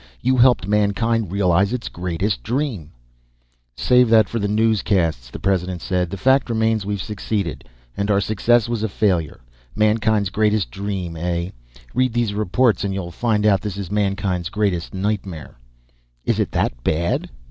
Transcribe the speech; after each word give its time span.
You 0.19 0.35
helped 0.37 0.67
mankind 0.67 1.31
realize 1.31 1.71
its 1.71 1.87
greatest 1.87 2.41
dream" 2.41 2.89
"Save 3.77 4.09
that 4.09 4.27
for 4.27 4.39
the 4.39 4.47
newscasts," 4.47 5.29
the 5.29 5.37
President 5.37 5.79
said. 5.79 6.09
"The 6.09 6.17
fact 6.17 6.49
remains, 6.49 6.87
we've 6.87 6.99
succeeded. 6.99 7.65
And 7.95 8.09
our 8.09 8.19
success 8.19 8.67
was 8.67 8.81
a 8.81 8.89
failure. 8.89 9.41
Mankind's 9.75 10.31
greatest 10.31 10.71
dream, 10.71 11.15
eh? 11.15 11.51
Read 11.93 12.13
these 12.13 12.33
reports 12.33 12.83
and 12.83 12.95
you'll 12.95 13.11
find 13.11 13.45
out 13.45 13.61
this 13.61 13.77
is 13.77 13.91
mankind's 13.91 14.49
greatest 14.49 14.91
nightmare." 14.91 15.59
"Is 16.25 16.39
it 16.39 16.49
that 16.53 16.83
bad?" 16.83 17.29